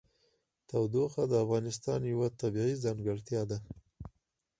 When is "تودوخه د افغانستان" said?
0.67-1.99